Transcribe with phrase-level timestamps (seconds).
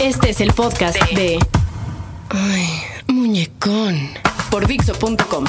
[0.00, 1.38] Este es el podcast de.
[2.28, 4.10] Ay, muñecón.
[4.50, 5.44] Por Dixo.com.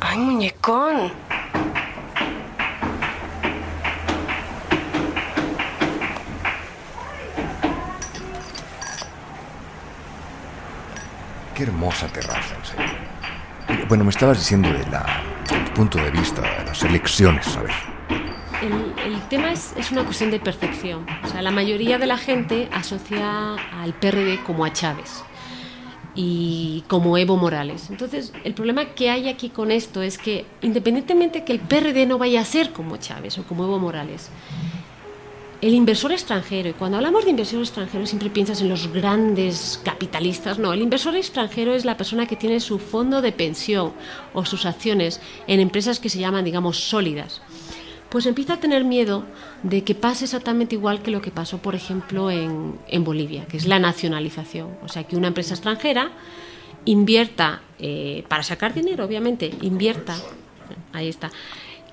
[0.00, 1.12] Ay, muñecón.
[11.54, 13.88] Qué hermosa terraza, en serio.
[13.88, 17.62] Bueno, me estabas diciendo de la, de tu punto de vista, de las elecciones, a
[17.62, 17.74] ver.
[18.62, 21.06] El, el tema es, es una cuestión de percepción.
[21.24, 25.22] O sea, la mayoría de la gente asocia al PRD como a Chávez
[26.14, 27.88] y como Evo Morales.
[27.90, 32.18] Entonces, el problema que hay aquí con esto es que independientemente que el PRD no
[32.18, 34.30] vaya a ser como Chávez o como Evo Morales,
[35.60, 40.58] el inversor extranjero, y cuando hablamos de inversor extranjero siempre piensas en los grandes capitalistas,
[40.58, 43.92] no, el inversor extranjero es la persona que tiene su fondo de pensión
[44.32, 47.42] o sus acciones en empresas que se llaman, digamos, sólidas.
[48.10, 49.24] Pues empieza a tener miedo
[49.62, 53.66] de que pase exactamente igual que lo que pasó, por ejemplo, en, Bolivia, que es
[53.66, 54.68] la nacionalización.
[54.82, 56.10] O sea, que una empresa extranjera
[56.84, 60.16] invierta, eh, para sacar dinero, obviamente, invierta,
[60.92, 61.30] ahí está,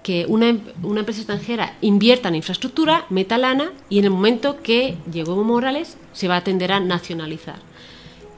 [0.02, 4.98] que una, una, empresa extranjera invierta en infraestructura, meta lana y en el momento que
[5.12, 7.60] llegó Evo Morales se va a tender a nacionalizar.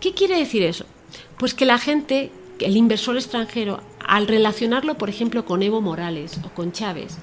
[0.01, 0.85] ¿Qué quiere decir eso?
[1.37, 6.49] Pues que la gente, el inversor extranjero, al relacionarlo, por ejemplo, con Evo Morales o
[6.49, 7.19] con Chávez,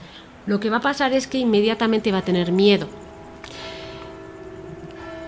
[0.47, 2.89] lo que va a pasar es que inmediatamente va a tener miedo.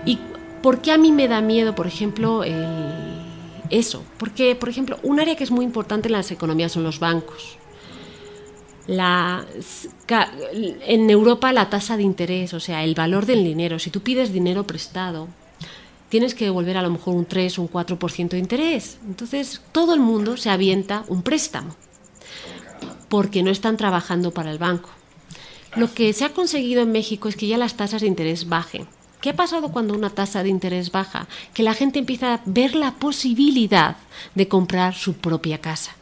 [0.05, 0.17] ¿Y
[0.61, 2.43] por qué a mí me da miedo, por ejemplo,
[3.69, 4.03] eso?
[4.17, 7.57] Porque, por ejemplo, un área que es muy importante en las economías son los bancos.
[8.87, 13.77] En Europa la tasa de interés, o sea, el valor del dinero.
[13.77, 15.27] Si tú pides dinero prestado,
[16.07, 18.97] tienes que devolver a lo mejor un 3 o un 4% de interés.
[19.05, 21.75] Entonces, todo el mundo se avienta un préstamo
[23.09, 24.89] porque no están trabajando para el banco.
[25.75, 28.87] Lo que se ha conseguido en México es que ya las tasas de interés bajen.
[29.21, 31.27] ¿Qué ha pasado cuando una tasa de interés baja?
[31.53, 33.97] Que la gente empieza a ver la posibilidad
[34.33, 35.95] de comprar su propia casa.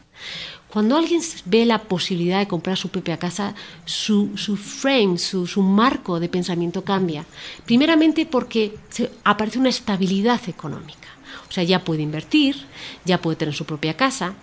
[0.69, 3.55] Cuando alguien ve la posibilidad de comprar su propia casa,
[3.85, 7.25] su, frame, su, su, marco de pensamiento cambia.
[7.65, 11.07] Primeramente porque se, aparece una estabilidad económica.
[11.49, 12.67] O sea, ya puede invertir,
[13.05, 14.33] ya puede tener su propia casa.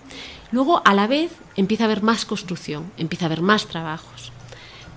[0.50, 4.32] Luego, a la vez, empieza a haber más construcción, empieza a haber más trabajos.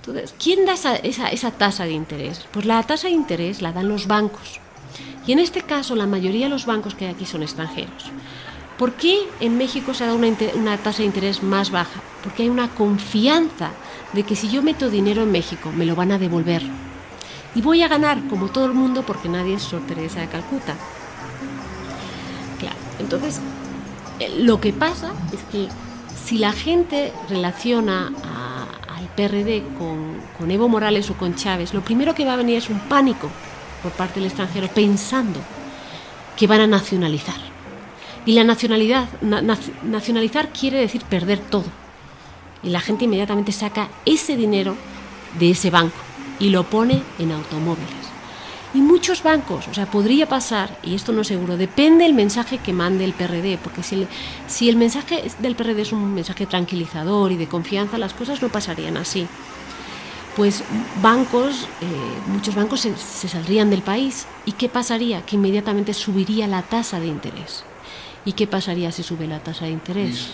[0.08, 2.46] Entonces, ¿quién da esa, esa, esa tasa de interés?
[2.52, 4.62] Pues la tasa de interés la dan los bancos.
[5.26, 8.12] Y en este caso, la mayoría de los bancos que hay aquí son extranjeros.
[8.78, 12.00] ¿Por qué en México se dado una, una, tasa de interés más baja?
[12.24, 13.72] Porque hay una confianza
[14.14, 16.62] de que si yo meto dinero en México me lo van a devolver.
[17.54, 20.76] Y voy a ganar como todo el mundo porque nadie es Sor de Calcuta.
[22.60, 23.42] Claro, entonces
[24.38, 25.68] lo que pasa es que
[26.24, 28.12] si la gente relaciona
[29.18, 32.80] PRD con, Evo Morales o con Chávez, lo primero que va a venir es un
[32.80, 33.30] pánico
[33.82, 35.40] por parte del extranjero pensando
[36.38, 37.36] que van a nacionalizar.
[38.26, 39.42] Y la nacionalidad, na,
[39.84, 41.66] nacionalizar quiere decir perder todo.
[42.62, 44.76] Y la gente inmediatamente saca ese dinero
[45.40, 45.98] de ese banco
[46.40, 48.17] y lo pone en automóviles.
[48.74, 52.58] Y muchos bancos, o sea, podría pasar, y esto no es seguro, depende del mensaje
[52.58, 54.08] que mande el PRD, porque si el,
[54.48, 58.50] si el mensaje del PRD es un mensaje tranquilizador y de confianza, las cosas no
[58.50, 59.26] pasarían así.
[60.36, 60.64] Pues
[61.02, 61.86] bancos, eh,
[62.28, 64.28] muchos bancos se, se saldrían del país.
[64.46, 65.26] ¿Y qué pasaría?
[65.26, 67.64] Que inmediatamente subiría la tasa de interés.
[68.24, 70.28] ¿Y qué pasaría si sube la tasa de interés?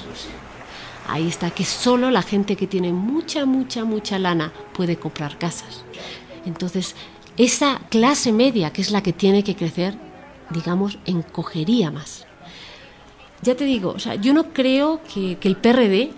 [1.08, 5.84] Ahí está, que solo la gente que tiene mucha, mucha, mucha lana puede comprar casas.
[6.46, 6.96] Entonces,
[7.38, 9.96] esa clase media, que es la que tiene que crecer,
[10.50, 12.26] digamos, encogería más.
[13.42, 16.12] Ya te digo, o sea, yo no creo que, que el PRD,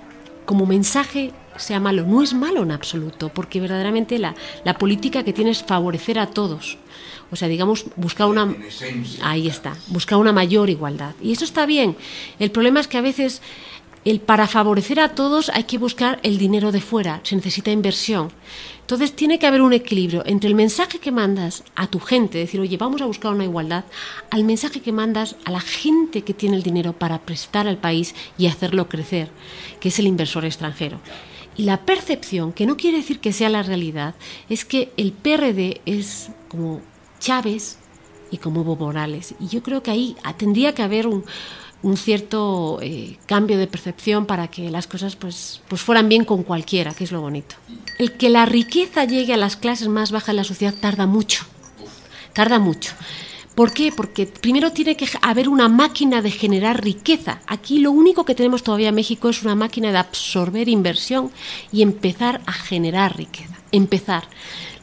[0.46, 2.06] como mensaje, sea malo.
[2.06, 6.28] No es malo en absoluto, porque verdaderamente la, la política que tiene es favorecer a
[6.28, 6.78] todos.
[7.32, 8.56] O sea, digamos, buscar una...
[9.22, 11.16] Ahí está, buscar una mayor igualdad.
[11.22, 11.98] Y eso está bien.
[12.40, 13.42] El problema es que a veces
[14.06, 18.32] el, para favorecer a todos hay que buscar el dinero de fuera, se necesita inversión.
[18.82, 22.60] Entonces tiene que haber un equilibrio entre el mensaje que mandas a tu gente, decir,
[22.60, 23.84] oye, vamos a buscar una igualdad,
[24.30, 28.14] al mensaje que mandas a la gente que tiene el dinero para prestar al país
[28.38, 29.32] y hacerlo crecer,
[29.80, 31.00] que es el inversor extranjero.
[31.58, 34.14] Y la percepción, que no quiere decir que sea la realidad,
[34.50, 36.82] es que el PRD es como
[37.20, 37.80] Chávez
[38.30, 39.34] y como Evo Morales.
[39.40, 41.24] Y yo creo que ahí tendría que haber un,
[41.86, 46.42] un cierto eh, cambio de percepción para que las cosas pues, pues fueran bien con
[46.42, 47.56] cualquiera, que es lo bonito.
[48.00, 51.46] El que la riqueza llegue a las clases más bajas de la sociedad tarda mucho,
[52.34, 52.94] tarda mucho.
[53.54, 53.92] ¿Por qué?
[53.96, 57.40] Porque primero tiene que haber una máquina de generar riqueza.
[57.46, 61.30] Aquí lo único que tenemos todavía en México es una máquina de absorber inversión
[61.72, 63.56] y empezar a generar riqueza.
[63.76, 64.24] Empezar.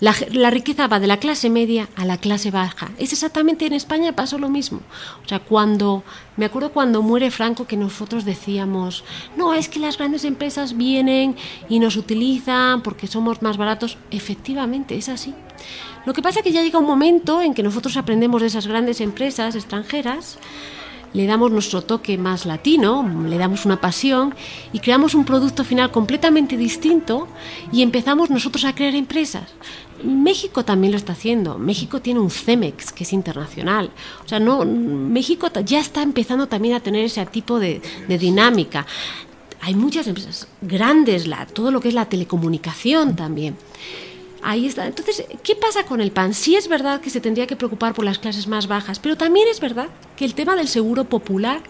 [0.00, 2.90] La, la, riqueza va de la clase media a la clase baja.
[2.98, 4.80] Es exactamente en España pasó lo mismo.
[5.24, 6.02] O sea, cuando
[6.36, 9.04] me acuerdo cuando muere Franco que nosotros decíamos,
[9.36, 11.36] no, es que las grandes empresas vienen
[11.68, 13.98] y nos utilizan porque somos más baratos.
[14.10, 15.34] Efectivamente, es así.
[16.04, 18.66] Lo que pasa es que ya llega un momento en que nosotros aprendemos de esas
[18.66, 20.38] grandes empresas extranjeras
[21.14, 24.34] le damos nuestro toque más latino, le damos una pasión
[24.72, 27.28] y creamos un producto final completamente distinto
[27.72, 29.44] y empezamos nosotros a crear empresas.
[30.02, 31.58] México también lo está haciendo.
[31.58, 33.90] México tiene un CEMEX que es internacional.
[34.24, 38.86] O sea, no, México ya está empezando también a tener ese tipo de, de dinámica.
[39.60, 43.56] Hay muchas empresas grandes, la, todo lo que es la telecomunicación también.
[44.42, 44.86] Ahí está.
[44.86, 46.34] Entonces, ¿qué pasa con el PAN?
[46.34, 49.46] Sí es verdad que se tendría que preocupar por las clases más bajas, pero también
[49.48, 51.62] es verdad que el tema del seguro popular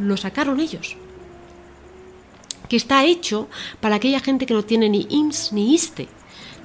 [0.00, 0.96] lo sacaron ellos.
[2.68, 3.48] Que está hecho
[3.80, 6.08] para aquella gente que no tiene ni IMSS ni ISTE.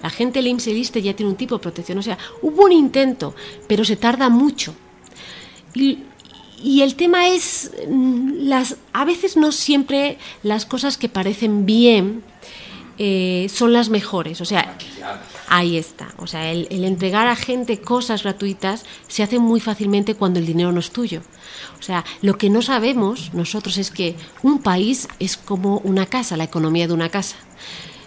[0.03, 1.97] La gente del IMSS y ISTE ya tiene un tipo de protección.
[1.97, 3.35] O sea, hubo un intento,
[3.67, 4.75] pero se tarda mucho.
[5.73, 5.99] Y,
[6.63, 12.23] y el tema es, mm, las, a veces no siempre las cosas que parecen bien
[13.03, 14.42] eh, son las mejores.
[14.42, 14.77] O sea,
[15.48, 16.13] ahí está.
[16.18, 20.45] O sea, el, el, entregar a gente cosas gratuitas se hace muy fácilmente cuando el
[20.45, 21.24] dinero no es tuyo.
[21.80, 26.38] O sea, lo que no sabemos nosotros es que un país es como una casa,
[26.38, 27.38] la economía de una casa.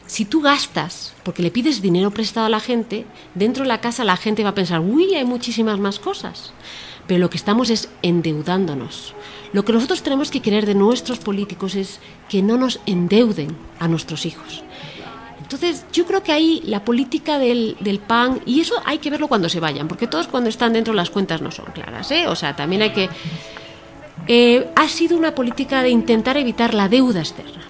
[0.07, 3.05] Si tú gastas porque le pides dinero prestado a la gente,
[3.35, 6.53] dentro de la casa la gente va a pensar, uy, hay muchísimas más cosas.
[7.07, 9.15] Pero lo que estamos es endeudándonos.
[9.53, 13.89] Lo que nosotros tenemos que querer de nuestros políticos es que no nos endeuden a
[13.89, 14.65] nuestros hijos.
[15.41, 19.29] Entonces, yo creo que ahí la política del, del, PAN, y eso hay que verlo
[19.29, 22.27] cuando se vayan, porque todos cuando están dentro las cuentas no son claras, ¿eh?
[22.27, 23.11] O sea, también hay que...
[24.27, 27.63] Eh, ha sido una política de intentar evitar la deuda externa.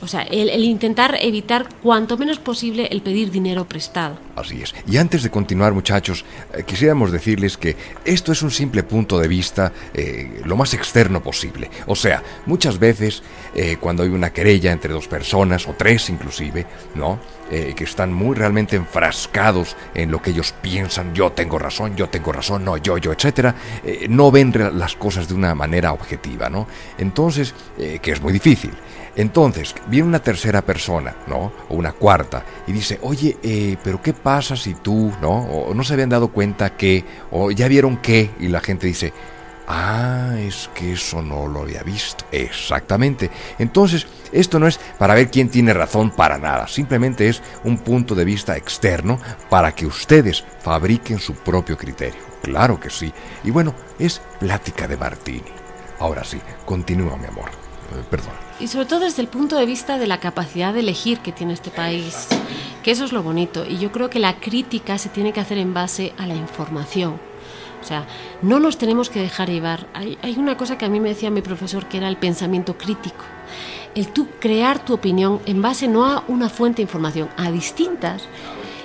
[0.00, 4.18] O sea, el, intentar evitar cuanto menos posible el pedir dinero prestado.
[4.36, 4.74] Así es.
[4.86, 6.24] Y antes de continuar, muchachos,
[6.54, 11.22] eh, quisiéramos decirles que esto es un simple punto de vista eh, lo más externo
[11.22, 11.68] posible.
[11.86, 13.22] O sea, muchas veces
[13.54, 17.18] eh, cuando hay una querella entre dos personas, o tres inclusive, ¿no?
[17.50, 22.08] Eh, que están muy realmente enfrascados en lo que ellos piensan, yo tengo razón, yo
[22.10, 26.50] tengo razón, no, yo, yo, etcétera, eh, no ven las cosas de una manera objetiva,
[26.50, 26.66] ¿no?
[26.98, 28.72] Entonces, eh, que es muy difícil.
[29.16, 31.52] Entonces, viene una tercera persona, ¿no?
[31.68, 35.44] O una cuarta, y dice, oye, eh, pero ¿qué pasa si tú, ¿no?
[35.44, 39.12] O no se habían dado cuenta que, o ya vieron que, y la gente dice,
[39.70, 42.24] Ah, es que eso no lo había visto.
[42.32, 43.30] Exactamente.
[43.58, 46.66] Entonces, esto no es para ver quién tiene razón para nada.
[46.66, 49.18] Simplemente es un punto de vista externo
[49.50, 52.20] para que ustedes fabriquen su propio criterio.
[52.42, 53.12] Claro que sí.
[53.44, 55.52] Y bueno, es plática de Martini.
[55.98, 57.50] Ahora sí, continúa, mi amor.
[57.50, 58.32] Eh, perdón.
[58.60, 61.52] Y sobre todo desde el punto de vista de la capacidad de elegir que tiene
[61.52, 62.26] este país.
[62.82, 63.66] Que eso es lo bonito.
[63.66, 67.27] Y yo creo que la crítica se tiene que hacer en base a la información.
[67.80, 68.06] O sea,
[68.42, 69.86] no nos tenemos que dejar llevar.
[69.94, 73.24] Hay, una cosa que a mí me decía mi profesor que era el pensamiento crítico.
[73.94, 78.22] El tú crear tu opinión en base no a una fuente de información, a distintas.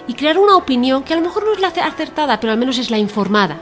[0.08, 2.78] Y crear una opinión que a lo mejor no es la acertada, pero al menos
[2.78, 3.58] es la informada.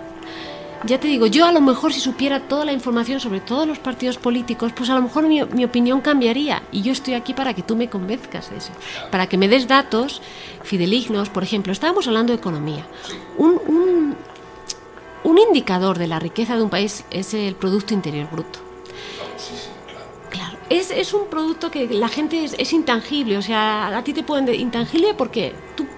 [0.84, 3.78] Ya te digo, yo a lo mejor si supiera toda la información sobre todos los
[3.78, 6.64] partidos políticos, pues a lo mejor mi, mi opinión cambiaría.
[6.72, 8.72] Y yo estoy aquí para que tú me convenzcas de eso.
[9.12, 10.24] Para que me des datos
[10.64, 11.30] fidelignos.
[11.30, 12.88] Por ejemplo, estábamos hablando de economía.
[13.38, 14.16] Un, un,
[15.24, 18.60] un indicador de la riqueza de un país es el Producto Interior Bruto.
[20.30, 24.24] Claro, es, es un producto que la gente es, intangible, o sea, a ti te
[24.24, 24.46] pueden...
[24.46, 25.54] De, intangible porque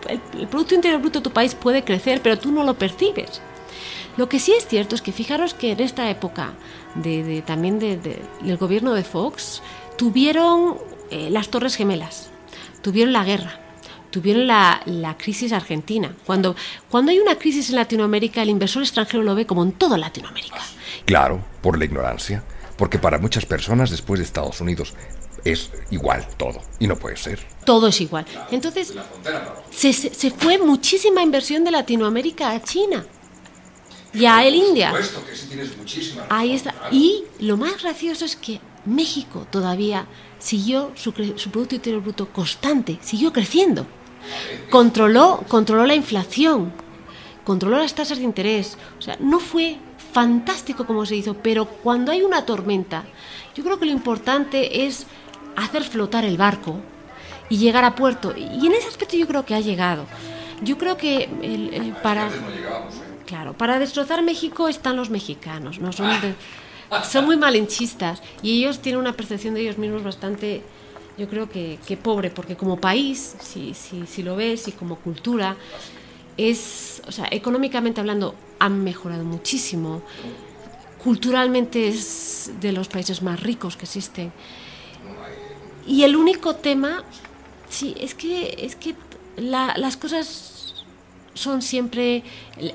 [0.10, 3.42] el, Producto Interior Bruto de tu país puede crecer, pero tú no lo percibes.
[4.18, 6.54] Lo que sí es cierto es que fijaros que en esta época
[6.96, 9.64] de también de, del gobierno de Fox
[9.98, 10.78] tuvieron
[11.10, 12.30] eh, las Torres Gemelas,
[12.84, 13.60] tuvieron la guerra,
[14.14, 16.16] tuvieron la, la, crisis argentina.
[16.24, 16.56] Cuando,
[16.88, 20.62] cuando hay una crisis en Latinoamérica, el inversor extranjero lo ve como en toda Latinoamérica.
[21.06, 22.44] Claro, por la ignorancia.
[22.78, 24.94] Porque para muchas personas después de Estados Unidos
[25.44, 26.62] es igual todo.
[26.80, 27.40] Y no puede ser.
[27.66, 28.26] Todo es igual.
[28.52, 28.94] Entonces,
[29.72, 33.04] se, se fue muchísima inversión de Latinoamérica a China.
[34.14, 34.94] Y a el India.
[36.30, 36.76] Ahí está.
[36.92, 40.06] Y lo más gracioso es que México todavía
[40.38, 43.88] siguió su, su Producto Interior Bruto constante, siguió creciendo
[44.70, 46.72] controló, controló la inflación,
[47.44, 48.78] controló las tasas de interés.
[49.00, 49.78] O sea, no fue
[50.12, 53.04] fantástico como se hizo, pero cuando hay una tormenta,
[53.56, 55.08] yo creo que lo importante es
[55.56, 56.80] hacer flotar el barco
[57.50, 58.34] y llegar a puerto.
[58.36, 60.06] Y en ese aspecto yo creo que ha llegado.
[60.62, 62.30] Yo creo que el, el, para...
[63.26, 65.92] Claro, para destrozar México están los mexicanos, ¿no?
[65.92, 66.36] Son, de,
[67.04, 70.62] son muy malinchistas y ellos tienen una percepción de ellos mismos bastante
[71.18, 74.96] Yo creo que, que pobre, porque como país, si, si, si lo ves, y como
[74.98, 75.56] cultura,
[76.38, 80.02] es, o sea, económicamente hablando, han mejorado muchísimo.
[81.04, 84.32] Culturalmente es de los países más ricos que existen.
[85.86, 87.04] Y el único tema,
[87.70, 88.96] sí, es que, es que
[89.36, 90.86] la- las cosas
[91.34, 92.24] son siempre,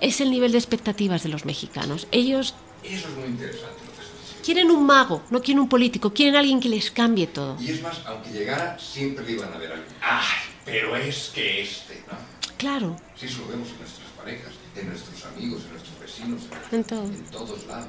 [0.01, 2.07] es el nivel de expectativas de los mexicanos.
[2.13, 2.55] Ellos
[2.85, 4.18] Eso es muy interesante lo que.
[4.49, 7.55] Quieren un mago, no quieren un político, quieren alguien que les cambie todo.
[7.61, 9.95] Y es más, aunque llegara, siempre le iban a ver a alguien.
[10.01, 10.25] ¡Ay!
[10.65, 12.17] Pero es que este, ¿no?
[12.57, 16.85] Claro, Sí, eso lo vemos en nuestras parejas, en nuestros amigos, en nuestros vecinos, En
[16.85, 17.05] todo.
[17.05, 17.89] en todos lados.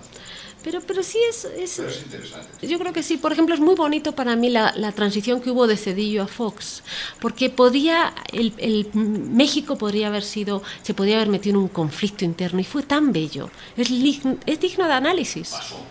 [0.62, 2.68] pero, pero sí es, es, Pero es interesante.
[2.68, 3.16] Yo creo que sí.
[3.16, 6.28] Por ejemplo, es muy bonito para mí la, la transición que hubo de Cedillo a
[6.28, 6.84] Fox,
[7.22, 12.26] porque podía, el, el México podría haber sido, se podía haber metido en un conflicto
[12.26, 13.50] interno y fue tan bello.
[13.78, 13.90] Es,
[14.46, 15.52] es digno de análisis.
[15.52, 15.86] Pasó,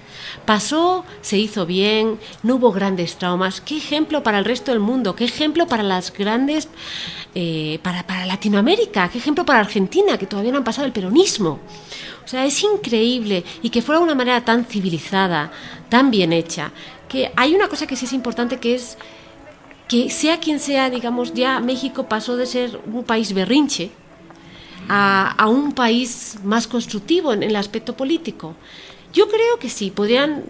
[1.20, 3.60] se hizo bien, no hubo grandes traumas.
[3.60, 6.68] Qué ejemplo para el resto del mundo, qué ejemplo para las grandes,
[7.34, 11.60] eh, para, para Latinoamérica, qué ejemplo para Argentina, que todavía no han pasado el peronismo.
[12.24, 15.50] O sea, es increíble y que fuera de una manera tan civilizada,
[15.88, 16.72] tan bien hecha,
[17.08, 18.98] que hay una cosa que sí es importante que es
[19.88, 23.90] que sea quien sea, digamos, ya México pasó de ser un país berrinche
[24.86, 28.54] a, a un país más constructivo en el aspecto político.
[29.12, 30.44] Yo creo que sí, podrían,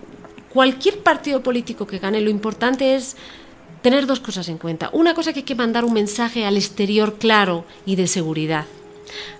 [0.53, 3.17] cualquier partido político que gane, lo importante es
[3.83, 4.91] tener dos cosas en cuenta.
[4.93, 8.67] Una cosa que hay que mandar un mensaje al exterior claro y de seguridad.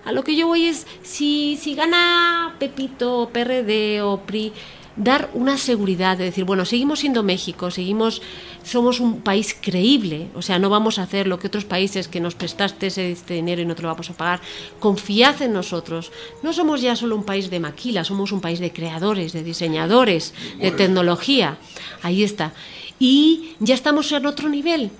[0.05, 4.53] A lo que yo voy es, si, si gana Pepito, PRD o PRI,
[4.95, 8.21] dar una seguridad de decir, bueno, seguimos siendo México, seguimos,
[8.63, 12.19] somos un país creíble, o sea, no vamos a hacer lo que otros países que
[12.19, 14.41] nos prestaste ese este dinero y no te lo vamos a pagar.
[14.79, 16.11] Confiad en nosotros.
[16.43, 20.33] No somos ya solo un país de maquila, somos un país de creadores, de diseñadores,
[20.59, 21.57] de tecnología.
[22.01, 22.53] Ahí está.
[22.99, 24.91] Y ya estamos en otro nivel,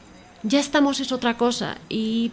[0.44, 1.78] ya estamos es otra cosa.
[1.90, 2.32] Y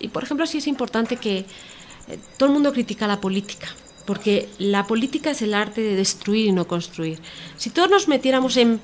[0.00, 3.68] y por ejemplo, sí es importante que eh, todo el mundo critica la política,
[4.08, 7.18] porque la política es el arte de destruir y no construir.
[7.58, 8.80] Si todos nos metiéramos en,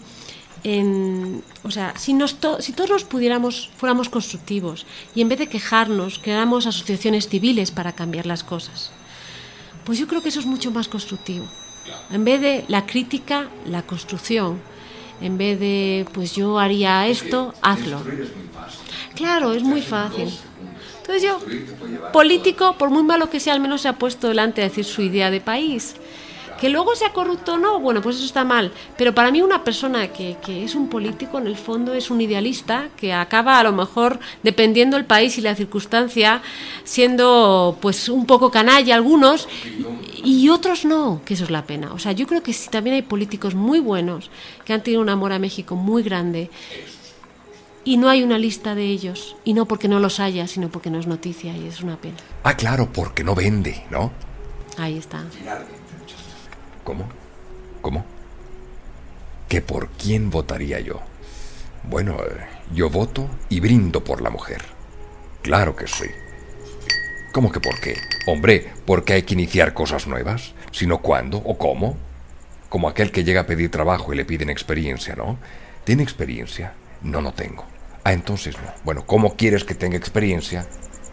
[0.65, 5.39] en- o sea, si, nos to- si todos nos pudiéramos, fuéramos constructivos y en vez
[5.39, 8.91] de quejarnos, creáramos asociaciones civiles para cambiar las cosas,
[9.87, 11.47] pues yo creo que eso es mucho más constructivo.
[12.11, 14.61] En vez de la crítica, la construcción.
[15.23, 17.99] En vez de, pues yo haría esto, hazlo.
[19.15, 20.29] Claro, es muy fácil.
[21.07, 21.39] Entonces yo,
[22.13, 25.03] político, por muy malo que sea, al menos se ha puesto delante a decir su
[25.03, 25.97] idea de país.
[26.59, 28.73] Que luego sea corrupto o no, bueno, pues eso está mal.
[28.97, 32.23] Pero para mí una persona que, que es un político, en el fondo, es un
[32.23, 36.41] idealista que acaba, a lo mejor, dependiendo el país y la circunstancia,
[36.85, 39.47] siendo pues un poco canalla algunos
[40.25, 41.93] y otros no, que eso es la pena.
[41.93, 44.31] O sea, yo creo que sí, también hay políticos muy buenos
[44.65, 46.51] que han tenido un amor a México muy grande
[47.85, 49.37] y no hay una lista de ellos.
[49.45, 52.17] Y no porque no los haya, sino porque no es noticia y es una pena.
[52.43, 54.13] Ah, claro, porque no vende, ¿no?
[54.79, 55.25] Ahí está.
[56.83, 57.05] ¿Cómo?
[57.81, 58.05] ¿Cómo?
[59.49, 61.01] ¿Que por quién votaría yo?
[61.85, 64.63] Bueno, eh, yo voto y brindo por la mujer.
[65.43, 66.07] Claro que sí.
[67.33, 67.97] ¿Cómo que por qué?
[68.27, 71.97] Hombre, porque hay que iniciar cosas nuevas, sino cuándo o cómo.
[72.69, 75.39] Como aquel que llega a pedir trabajo y le piden experiencia, ¿no?
[75.85, 76.73] ¿Tiene experiencia?
[77.03, 77.74] No, no tengo.
[78.05, 78.71] Ah, entonces no.
[78.85, 80.67] Bueno, ¿cómo quieres que tenga experiencia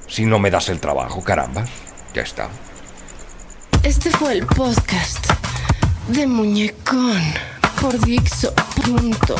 [0.07, 1.69] si no me das el trabajo, carambas?
[2.13, 2.49] Ya está.
[3.83, 5.25] Este fue el podcast
[6.09, 7.21] de Muñecón
[7.79, 9.31] por Dixo.com.